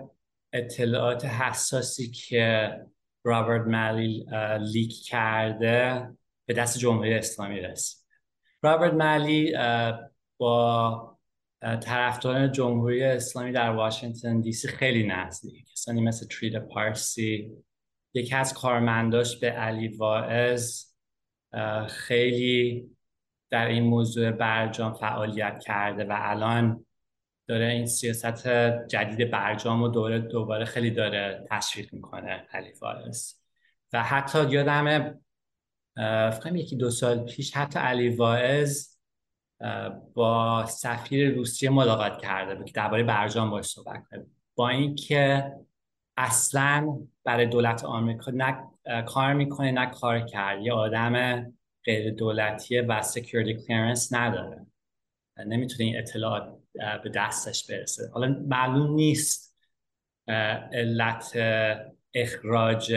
اطلاعات 0.52 1.24
حساسی 1.24 2.10
که 2.10 2.72
رابرت 3.24 3.66
مالی 3.66 4.26
لیک 4.60 5.04
کرده 5.04 6.08
به 6.46 6.54
دست 6.54 6.78
جمهوری 6.78 7.14
اسلامی 7.14 7.60
رسید. 7.60 8.06
رابرت 8.62 8.94
مالی 8.94 9.52
با 10.38 11.18
طرفداران 11.60 12.52
جمهوری 12.52 13.02
اسلامی 13.02 13.52
در 13.52 13.70
واشنگتن 13.70 14.40
دی 14.40 14.52
سی 14.52 14.68
خیلی 14.68 15.06
نزدیک. 15.06 15.72
کسانی 15.72 16.00
مثل 16.00 16.26
ترید 16.26 16.58
پارسی 16.58 17.50
یکی 18.14 18.34
از 18.34 18.54
کارمنداش 18.54 19.36
به 19.36 19.50
علی 19.50 19.88
واعظ 19.88 20.84
خیلی 21.88 22.90
در 23.50 23.66
این 23.66 23.82
موضوع 23.82 24.30
برجام 24.30 24.94
فعالیت 24.94 25.62
کرده 25.66 26.04
و 26.04 26.12
الان 26.16 26.86
داره 27.50 27.66
این 27.66 27.86
سیاست 27.86 28.48
جدید 28.86 29.30
برجام 29.30 29.82
و 29.82 29.88
دوره 29.88 30.18
دوباره 30.18 30.64
خیلی 30.64 30.90
داره 30.90 31.46
تشویق 31.50 31.94
می‌کنه 31.94 32.46
علی 32.52 32.72
واعظ 32.82 33.32
و 33.92 34.02
حتی 34.02 34.50
یادم 34.50 35.14
فکرم 36.30 36.56
یکی 36.56 36.76
دو 36.76 36.90
سال 36.90 37.24
پیش 37.24 37.56
حتی 37.56 37.78
علی 37.78 38.08
واعظ 38.08 38.96
با 40.14 40.66
سفیر 40.66 41.34
روسیه 41.34 41.70
ملاقات 41.70 42.22
کرده 42.22 42.54
بود 42.54 42.66
که 42.66 42.72
درباره 42.72 43.02
برجام 43.02 43.50
باش 43.50 43.64
صحبت 43.64 44.04
کنه 44.10 44.26
با 44.54 44.68
اینکه 44.68 45.52
اصلا 46.16 46.98
برای 47.24 47.46
دولت 47.46 47.84
آمریکا 47.84 48.30
نه 48.34 48.64
کار 49.06 49.32
می‌کنه 49.32 49.72
نه 49.72 49.86
کار 49.86 50.20
کرد. 50.20 50.62
یه 50.62 50.72
آدم 50.72 51.46
غیر 51.84 52.14
دولتیه 52.14 52.82
و 52.82 53.02
security 53.02 53.66
clearance 53.66 54.12
نداره. 54.12 54.66
نمی‌تونه 55.46 55.84
این 55.84 55.98
اطلاعات 55.98 56.59
به 56.74 57.10
دستش 57.14 57.70
برسه. 57.70 58.10
حالا 58.12 58.36
معلوم 58.46 58.94
نیست 58.94 59.56
علت 60.72 61.36
اخراج 62.14 62.94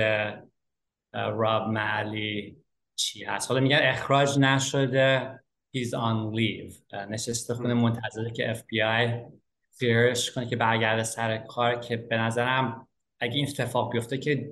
راب 1.13 1.67
معلی 1.67 2.57
چی 2.95 3.23
هست. 3.23 3.51
حالا 3.51 3.61
میگن 3.61 3.79
اخراج 3.81 4.39
نشده 4.39 5.39
he's 5.77 5.89
on 5.89 6.35
leave. 6.35 6.93
نشسته 7.09 7.53
خونه 7.53 7.73
منتظره 7.73 8.31
که 8.31 8.53
FBI 8.53 9.33
کلیرش 9.79 10.31
کنه 10.31 10.45
که 10.45 10.55
برگرده 10.55 11.03
سر 11.03 11.37
کار 11.37 11.79
که 11.79 11.97
به 11.97 12.17
نظرم 12.17 12.87
اگه 13.19 13.35
این 13.35 13.47
اتفاق 13.47 13.91
بیفته 13.91 14.17
که 14.17 14.51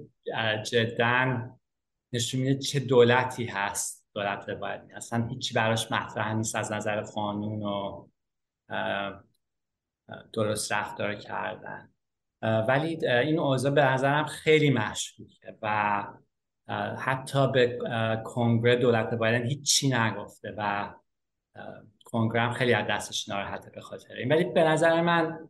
جدا 0.66 1.50
نشون 2.14 2.42
میده 2.42 2.60
چه 2.60 2.80
دولتی 2.80 3.46
هست 3.46 4.06
دولت 4.14 4.50
باید 4.50 4.82
اصلا 4.96 5.28
هیچی 5.28 5.54
براش 5.54 5.92
مطرح 5.92 6.34
نیست 6.34 6.56
از 6.56 6.72
نظر 6.72 7.02
قانون 7.02 7.64
و 7.64 8.08
درست 10.34 10.72
رفتار 10.72 11.16
کردن. 11.16 11.90
ولی 12.42 13.08
این 13.08 13.40
اوضاع 13.40 13.72
به 13.72 13.86
نظرم 13.86 14.26
خیلی 14.26 14.70
مشکوکه 14.70 15.58
و 15.62 16.04
حتی 16.98 17.52
به 17.52 17.80
کنگره 18.26 18.76
دولت 18.76 19.14
بایدن 19.14 19.46
هیچی 19.46 19.90
نگفته 19.90 20.54
و 20.58 20.94
کنگره 22.06 22.42
هم 22.42 22.54
خیلی 22.54 22.74
از 22.74 22.88
دستش 22.90 23.30
ناراحته 23.30 23.70
به 23.70 23.82
خاطر 23.82 24.14
این. 24.14 24.32
ولی 24.32 24.44
به 24.44 24.64
نظر 24.64 25.02
من 25.02 25.50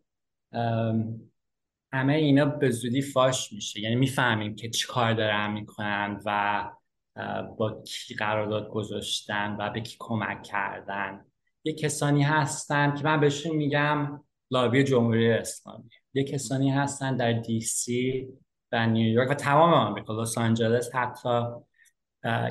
همه 1.93 2.13
اینا 2.13 2.45
به 2.45 2.69
زودی 2.69 3.01
فاش 3.01 3.53
میشه. 3.53 3.79
یعنی 3.79 3.95
می‌فهمیم 3.95 4.55
که 4.55 4.69
چی 4.69 4.87
کار 4.87 5.13
دارن 5.13 5.51
می‌کنن 5.51 6.21
و 6.25 6.69
با 7.57 7.83
کی 7.83 8.15
قرارداد 8.15 8.69
گذاشتن 8.69 9.55
و 9.59 9.69
به 9.69 9.81
کی 9.81 9.95
کمک 9.99 10.43
کردن. 10.43 11.25
یه 11.63 11.73
کسانی 11.73 12.23
هستن 12.23 12.95
که 12.95 13.03
من 13.03 13.19
بهشون 13.19 13.55
میگم 13.55 14.23
لابی 14.51 14.83
جمهوری 14.83 15.31
اسلامی. 15.31 15.89
یه 16.13 16.23
کسانی 16.23 16.71
هستن 16.71 17.17
در 17.17 17.33
دی 17.33 17.61
سی 17.61 18.27
و 18.71 18.87
نیویورک 18.87 19.29
و 19.29 19.33
تمام 19.33 19.73
آمریکا 19.73 20.21
لس 20.21 20.37
آنجلس 20.37 20.95
حتی 20.95 21.43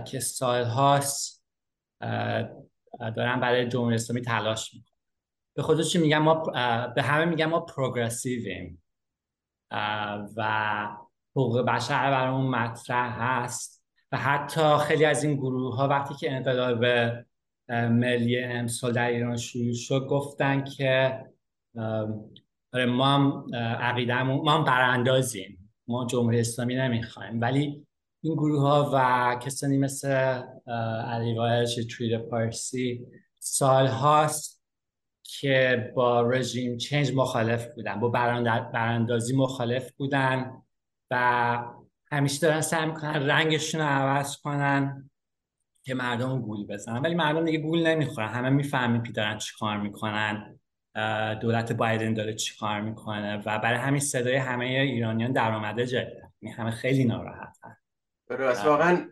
که 0.06 0.20
سالهاست 0.20 1.44
دارن 3.00 3.40
برای 3.40 3.68
جمهوری 3.68 3.94
اسلامی 3.94 4.20
تلاش 4.20 4.74
می‌کنن. 4.74 4.90
به 5.56 5.62
خودش 5.62 5.96
میگن؟ 5.96 6.18
ما 6.18 6.34
به 6.94 7.02
همه 7.02 7.24
میگن 7.24 7.46
ما 7.46 7.60
پروگرسیویم. 7.60 8.82
و 10.36 10.88
حقوق 11.30 11.60
بشر 11.60 12.10
برامون 12.10 12.50
مطرح 12.50 13.22
هست. 13.22 13.84
و 14.12 14.16
حتی 14.16 14.76
خیلی 14.76 15.04
از 15.04 15.24
این 15.24 15.36
گروه 15.36 15.76
ها 15.76 15.88
وقتی 15.88 16.14
که 16.14 16.32
انقلاب 16.32 16.84
ملی 17.70 18.38
امسال 18.38 18.92
در 18.92 19.08
ایران 19.08 19.36
شروع 19.36 19.74
شد 19.74 20.06
گفتن 20.10 20.64
که 20.64 21.20
آره 22.72 22.86
ما 22.86 23.06
هم 23.06 23.54
عقیدمون 23.54 24.44
ما 24.44 24.52
هم 24.52 24.64
براندازیم. 24.64 25.72
ما 25.88 26.06
جمهوری 26.06 26.40
اسلامی 26.40 26.74
نمی‌خوایم. 26.74 27.40
ولی 27.40 27.86
این 28.22 28.34
گروه 28.34 28.60
ها 28.60 28.90
و 28.94 29.34
کسانی 29.38 29.78
مثل 29.78 30.08
علی 31.06 31.34
واحد 31.34 31.66
تویر 31.90 32.18
پارسی 32.18 33.06
سال 33.38 33.86
هاست 33.86 34.64
که 35.22 35.92
با 35.96 36.20
رژیم 36.22 36.76
چنج 36.76 37.12
مخالف 37.14 37.74
بودن 37.74 38.00
با 38.00 38.08
براندازی 38.08 39.36
مخالف 39.36 39.92
بودن 39.92 40.52
و 41.10 41.64
همیشه 42.12 42.46
دارن 42.46 42.60
سعی 42.60 42.86
می‌کنن 42.86 43.26
رنگشون 43.26 43.80
رو 43.80 43.86
عوض 43.86 44.36
کنن. 44.36 45.09
که 45.82 45.94
مردم 45.94 46.40
گول 46.40 46.66
بزنن. 46.66 47.02
ولی 47.02 47.14
مردم 47.14 47.44
دیگه 47.44 47.58
گول 47.58 47.86
نمی‌خورن. 47.86 48.28
همه 48.28 48.50
می‌فهمین 48.50 49.02
که 49.02 49.12
دارن 49.12 49.38
چی 49.38 49.52
کار 49.58 49.76
می‌کنن 49.76 50.60
دولت 51.40 51.72
بایدن 51.72 52.14
داره 52.14 52.34
چی 52.34 52.58
کار 52.58 52.80
می‌کنه 52.80 53.42
و 53.46 53.58
برای 53.58 53.78
همین 53.78 54.00
صدای 54.00 54.36
همه 54.36 54.64
ایرانیان 54.64 55.32
در 55.32 55.52
آمده 55.52 55.86
جده 55.86 56.30
این 56.40 56.52
همه 56.52 56.70
خیلی 56.70 57.04
ناراحتن. 57.04 57.76
راست. 58.28 58.66
واقعا 58.66 59.08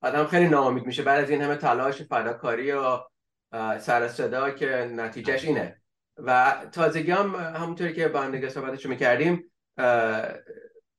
آدم 0.00 0.24
خیلی 0.24 0.48
ناامید 0.48 0.86
میشه. 0.86 1.02
بعد 1.02 1.24
از 1.24 1.30
این 1.30 1.42
همه 1.42 1.56
تلاش 1.56 2.02
فداکاری 2.02 2.72
و 2.72 2.98
سر 3.78 4.08
صدا 4.08 4.50
که 4.50 4.90
نتیجهش 4.96 5.44
اینه. 5.44 5.80
و 6.18 6.56
تازگی 6.72 7.10
هم 7.10 7.34
همونطوری 7.34 7.92
که 7.92 8.08
با 8.08 8.20
هم 8.20 8.48
صحبتشو 8.48 8.88
می‌کردیم 8.88 9.52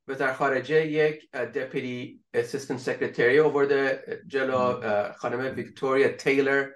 وزارت 0.08 0.36
خارجه 0.36 0.88
یک 0.88 1.32
Deputy 1.32 2.24
Assistant 2.34 2.80
Secretary 2.80 3.40
آورده 3.40 4.04
جلو 4.28 4.82
خانم 5.12 5.56
ویکتوریا 5.56 6.08
تیلر. 6.08 6.70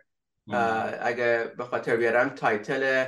اگه 1.01 1.53
به 1.57 1.63
خاطر 1.63 1.97
بیارم 1.97 2.29
title 2.29 3.05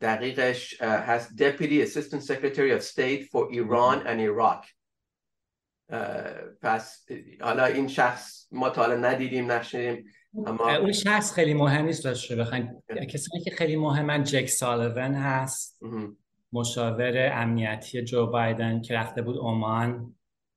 دقیقش 0.00 0.82
هست 0.82 1.30
Deputy 1.30 1.86
Assistant 1.86 2.22
Secretary 2.22 2.72
of 2.78 2.82
State 2.82 3.24
for 3.30 3.52
Iran 3.52 4.06
and 4.06 4.20
Iraq. 4.20 4.66
پس 6.62 7.06
حالا 7.40 7.64
این 7.64 7.88
شخص 7.88 8.46
ما 8.52 8.70
تا 8.70 8.82
حالا 8.82 8.96
ندیدیم 8.96 9.52
نشنیدیم 9.52 10.04
اما 10.46 10.76
اون 10.76 10.92
شخص 10.92 11.32
خیلی 11.32 11.54
مهم 11.54 11.84
نیست 11.84 12.04
راستش 12.04 12.36
بخواین 12.36 12.82
کسانی 13.10 13.44
که 13.44 13.50
خیلی 13.50 13.76
مهمن 13.76 14.24
جیک 14.24 14.46
سالیوان 14.46 15.14
هست. 15.14 15.80
مشاور 16.52 17.32
امنیتی 17.32 18.04
جو 18.04 18.26
بایدن 18.26 18.80
که 18.80 18.94
رفته 18.94 19.22
بود 19.22 19.36
عمان 19.36 20.14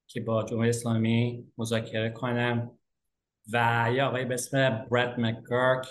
که 0.08 0.22
با 0.22 0.44
جمهوری 0.44 0.70
اسلامی 0.70 1.52
مذاکره 1.58 2.10
کنم 2.10 2.72
و 3.54 3.90
یه 3.96 4.04
آقای 4.04 4.26
به 4.26 4.34
اسم 4.34 4.86
برد 4.92 5.20
مکگرک 5.20 5.88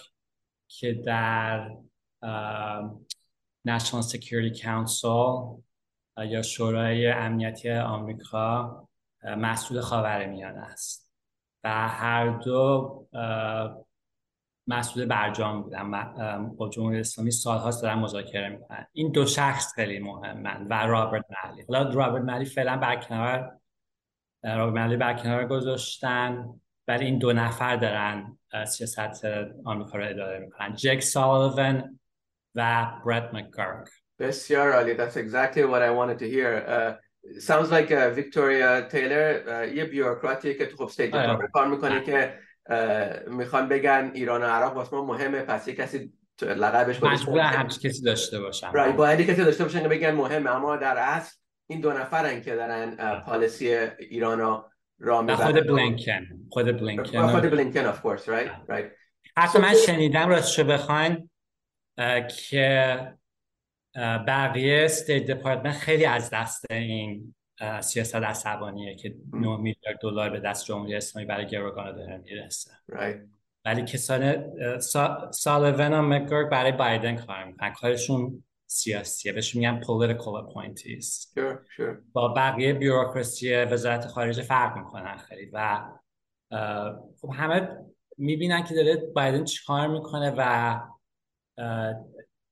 که 0.68 0.92
در 0.92 1.76
National 3.68 4.02
Security 4.02 4.56
Council 4.58 5.60
یا 6.26 6.42
شورای 6.42 7.10
امنیتی 7.10 7.70
آمریکا 7.70 8.88
مسئول 9.24 9.80
خاورمیانه 9.80 10.60
است. 10.60 11.10
و 11.64 11.88
هر 11.88 12.28
دو 12.28 13.06
مسئول 14.70 15.04
برجام 15.04 15.62
بودن 15.62 15.90
با 16.56 16.68
جمهوری 16.68 17.00
اسلامی 17.00 17.30
سالهاست 17.30 17.82
دارن 17.82 17.98
مذاکره 17.98 18.48
می‌کنن. 18.48 18.86
این 18.92 19.12
دو 19.12 19.26
شخص 19.26 19.74
خیلی 19.74 19.98
مهمن 19.98 20.66
و 20.70 20.86
رابرت 20.86 21.24
مالی. 21.44 21.64
حالا 21.68 21.90
رابرت 21.90 22.22
مالی 22.22 22.44
فعلا 22.44 22.76
برکنار 22.76 23.52
رابرت 24.44 24.74
مالی 24.74 24.96
برکنار 24.96 25.46
گذاشتن 25.46 26.48
ولی 26.88 27.04
این 27.04 27.18
دو 27.18 27.32
نفر 27.32 27.76
دارن 27.76 28.38
سیاست 28.66 29.24
آمریکا 29.64 29.98
رو 29.98 30.08
اداره 30.08 30.38
می‌کنن. 30.38 30.74
جیک 30.74 31.00
سالیوان 31.00 32.00
و 32.54 32.86
برد 33.06 33.36
مک‌گرک 33.36 33.88
بسیار 34.18 34.72
عالی. 34.72 34.96
That's 34.96 35.16
exactly 35.16 35.64
what 35.64 35.82
I 35.82 35.90
wanted 35.90 36.18
to 36.18 36.26
hear. 36.34 36.50
Uh, 36.74 36.92
sounds 37.38 37.70
like 37.70 37.90
uh, 37.90 38.10
Victoria 38.20 38.88
Taylor 38.92 39.28
uh, 39.46 39.76
یه 39.76 39.84
bureaucrat 39.84 40.42
یه 40.42 40.54
که 40.54 40.66
تو 40.66 40.76
خب 40.76 40.82
State 40.82 41.10
کار 41.52 41.66
می‌کنه 41.68 42.00
که 42.00 42.38
می‌خوان 43.26 43.68
بگن 43.68 44.10
ایران 44.14 44.42
و 44.42 44.46
عراق 44.46 44.76
واسه 44.76 44.96
ما 44.96 45.04
مهمه 45.04 45.42
پس 45.42 45.68
یه 45.68 45.74
کسی 45.74 46.12
لقبش 46.42 47.02
مجبور 47.02 47.40
همچی 47.40 47.88
کسی 47.88 48.02
داشته 48.02 48.40
باشن 48.40 48.72
رای 48.72 48.92
باید 48.92 49.20
کسی 49.20 49.44
داشته 49.44 49.64
باشن 49.64 49.82
که 49.82 49.88
بگن 49.88 50.10
مهمه 50.10 50.50
اما 50.50 50.76
در 50.76 50.98
اصل 50.98 51.36
این 51.66 51.80
دو 51.80 51.92
نفرن 51.92 52.40
که 52.42 52.54
دارن 52.54 53.20
پالیسی 53.20 53.74
ایران 53.98 54.38
را 54.38 54.70
خود 55.36 55.66
بلینکن 55.66 56.26
خود 56.50 56.66
بلینکن. 56.80 57.26
خود 57.26 57.50
بلینکن 57.50 57.92
of 57.92 57.96
course 57.96 58.22
right 58.22 58.70
right. 58.70 58.84
حتی 59.36 59.58
من 59.58 59.74
شنیدم 59.86 60.28
راستشو 60.28 60.64
بخواین 60.64 61.30
که 62.38 62.98
بقیه 64.26 64.84
استیت 64.84 65.26
دپارتمنت 65.26 65.76
خیلی 65.76 66.04
از 66.04 66.30
دست 66.30 66.70
این 66.70 67.34
سیاست 67.80 68.14
عصبانیه 68.14 68.94
که 68.94 69.14
9 69.32 69.56
میلیارد 69.56 69.98
دلار 70.02 70.30
به 70.30 70.40
دست 70.40 70.64
جمهوری 70.64 70.94
اسلامی 70.94 71.26
برای 71.26 71.46
گروگان 71.46 71.96
داره 71.96 72.16
می‌رسه. 72.16 72.70
Right. 72.92 73.28
ولی 73.64 73.82
کسان 73.82 74.50
سالوون 75.30 75.92
و 75.92 76.02
مکگرگ 76.02 76.48
برای 76.48 76.72
بایدن 76.72 77.16
کار 77.16 77.44
می‌کنن. 77.44 77.72
کارشون 77.72 78.44
سیاسیه. 78.66 79.32
بهش 79.32 79.56
میگن 79.56 79.80
political 79.82 80.42
appointees. 80.42 81.06
Sure, 81.06 81.76
sure. 81.76 81.96
با 82.12 82.28
بقیه 82.28 82.72
بیوروکراسی 82.72 83.54
وزارت 83.54 84.06
خارجه 84.06 84.42
فرق 84.42 84.78
می‌کنن 84.78 85.16
خیلی 85.16 85.50
و 85.52 85.88
خب 87.20 87.30
همه 87.34 87.68
می‌بینن 88.16 88.64
که 88.64 88.74
داره 88.74 88.96
بایدن 88.96 89.44
چیکار 89.44 89.86
می‌کنه 89.86 90.34
و 90.38 90.80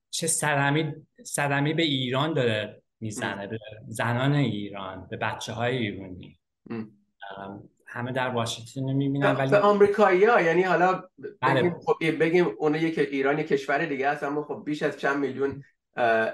چه 0.09 0.27
صدمی 0.27 0.93
صدمی 1.23 1.73
به 1.73 1.83
ایران 1.83 2.33
داره 2.33 2.78
می‌زنه 2.99 3.47
به 3.47 3.59
زنان 3.87 4.33
ایران 4.33 5.07
به 5.09 5.17
بچه 5.17 5.53
های 5.53 5.77
ایرانی 5.77 6.39
همه 7.87 8.11
در 8.11 8.29
واشنگتن 8.29 8.93
می‌بینن 8.93 9.31
ولی 9.31 9.51
به 9.51 9.59
آمریکایی 9.59 10.25
ها 10.25 10.41
یعنی 10.41 10.63
حالا 10.63 11.03
بله. 11.41 11.61
بگیم, 11.61 11.79
خب 11.85 12.19
بگیم 12.19 12.47
اون 12.57 12.75
یک 12.75 12.99
ایرانی 12.99 13.43
کشور 13.43 13.85
دیگه 13.85 14.09
هست 14.09 14.23
اما 14.23 14.43
خب 14.43 14.61
بیش 14.65 14.83
از 14.83 14.97
چند 14.97 15.17
میلیون 15.17 15.63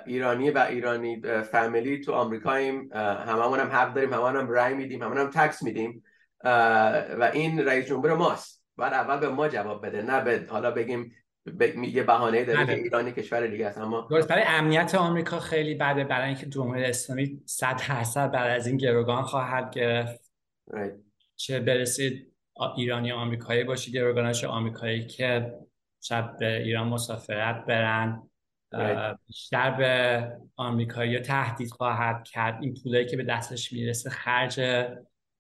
ایرانی 0.06 0.52
و 0.52 0.58
ایرانی 0.70 1.22
فامیلی 1.52 2.02
تو 2.02 2.14
آمریکاییم 2.14 2.90
هممون 2.94 3.60
هم 3.60 3.68
حق 3.68 3.94
داریم 3.94 4.14
هممون 4.14 4.36
هم 4.36 4.50
رای 4.50 4.74
میدیم 4.74 5.04
هممون 5.04 5.18
هم 5.18 5.30
تکس 5.30 5.64
میدیم. 5.64 6.04
و 7.20 7.32
این 7.34 7.66
رئیس 7.66 7.86
جمهور 7.86 8.14
ماست. 8.14 8.64
بعد 8.78 8.94
اول 8.94 9.20
به 9.20 9.30
ما 9.30 9.48
جواب 9.48 9.86
بده 9.86 10.02
نه 10.02 10.22
به 10.22 10.46
حالا 10.50 10.72
بگیم 10.72 11.16
یه 11.88 12.04
بهانه 12.04 12.46
داره 12.46 12.66
که 12.66 12.74
ایرانی 12.74 13.12
کشور 13.12 13.48
دیگه 13.48 13.68
است. 13.68 13.78
اما 13.78 14.08
درست. 14.10 14.28
برای 14.28 14.44
امنیت 14.48 14.96
آمریکا 14.96 15.40
خیلی 15.40 15.76
بده 15.76 16.04
برای 16.04 16.28
اینکه 16.28 16.46
جمهوری 16.46 16.86
اسلامی 16.86 17.42
100 17.46 17.82
درصد 17.90 18.32
بعد 18.32 18.60
از 18.60 18.68
این 18.68 18.78
گروگان 18.78 19.24
خواهد 19.24 19.74
گرفت. 19.74 20.32
چه 21.36 21.60
برسید 21.60 22.34
ایرانی 22.78 23.12
آمریکایی 23.12 23.64
باشه 23.64 23.92
گروگانش 23.92 24.44
آمریکایی 24.44 25.08
که 25.08 25.54
شب 26.02 26.38
به 26.40 26.62
ایران 26.62 26.88
مسافرت 26.88 27.66
برن. 27.66 28.30
بیشتر 29.28 29.72
به 29.72 30.32
آمریکایی 30.56 31.20
تهدید 31.20 31.72
خواهد 31.72 32.24
کرد. 32.24 32.64
این 32.64 32.74
پولایی 32.84 33.06
که 33.06 33.18
به 33.18 33.24
دستش 33.24 33.74
می‌رسه 33.74 34.10
خرج 34.10 34.62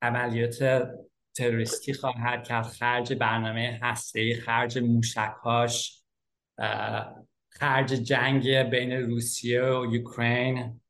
عملیات 0.01 0.89
تروریستی 1.35 1.93
خواهد 1.93 2.43
کرد 2.43 2.65
خرج 2.65 3.13
برنامه 3.13 3.79
هسته 3.83 4.35
خرج 4.45 4.77
موشکاش 4.77 6.03
خرج 7.49 7.93
جنگ 7.93 8.57
بین 8.69 8.91
روسیه 8.91 9.63
و 9.63 9.93
یوکرین 9.93 10.81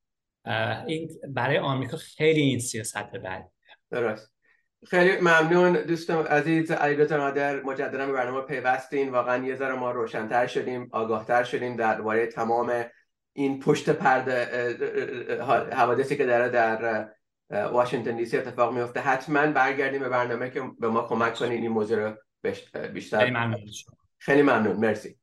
این 0.88 1.10
برای 1.28 1.58
آمریکا 1.58 1.98
خیلی 1.98 2.42
این 2.42 2.60
سیاست 2.60 2.98
بد 2.98 3.50
درست. 3.92 4.36
خیلی 4.88 5.18
ممنون 5.18 5.74
دوستم 5.74 6.20
عزیز 6.20 6.72
علیرضا 6.72 7.18
نادر 7.18 7.62
مجددا 7.62 8.06
به 8.06 8.14
برنامه 8.14 8.42
پیوستین. 8.42 9.10
واقعا 9.10 9.46
یه 9.46 9.56
ذره 9.56 9.74
ما 9.74 9.92
روشنتر 9.92 10.48
شدیم 10.48 10.90
آگاهتر 10.92 11.44
شدیم 11.44 11.76
درباره 11.76 12.28
تمام 12.28 12.86
این 13.34 13.60
پشت 13.60 13.90
پرده 13.90 14.46
حوادثی 15.72 16.18
که 16.18 16.26
داره 16.26 16.50
در 16.50 17.10
واشنگتن 17.50 18.16
دی 18.16 18.26
سی 18.26 18.38
اتفاق 18.38 18.74
میفته 18.74 19.00
حتما 19.00 19.48
برگردیم 19.48 20.02
به 20.02 20.10
برنامه 20.10 20.50
که 20.50 20.62
به 20.80 20.90
ما 20.90 21.02
کمک 21.02 21.36
کنین. 21.36 21.62
این 21.62 21.72
موضوع 21.72 22.00
رو 22.00 22.18
بیشتر 22.94 23.20
خیلی 23.20 23.32
ممنون. 23.32 23.60
خیلی 24.20 24.42
ممنون. 24.42 24.78
مرسی. 24.78 25.18